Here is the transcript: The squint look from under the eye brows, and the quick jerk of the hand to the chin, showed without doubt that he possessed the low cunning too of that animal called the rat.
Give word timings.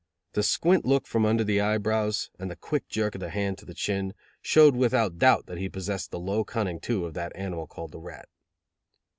The 0.33 0.41
squint 0.41 0.83
look 0.83 1.05
from 1.05 1.27
under 1.27 1.43
the 1.43 1.61
eye 1.61 1.77
brows, 1.77 2.31
and 2.39 2.49
the 2.49 2.55
quick 2.55 2.87
jerk 2.89 3.13
of 3.13 3.21
the 3.21 3.29
hand 3.29 3.59
to 3.59 3.65
the 3.67 3.75
chin, 3.75 4.15
showed 4.41 4.75
without 4.75 5.19
doubt 5.19 5.45
that 5.45 5.59
he 5.59 5.69
possessed 5.69 6.09
the 6.09 6.19
low 6.19 6.43
cunning 6.43 6.79
too 6.79 7.05
of 7.05 7.13
that 7.13 7.35
animal 7.35 7.67
called 7.67 7.91
the 7.91 7.99
rat. 7.99 8.27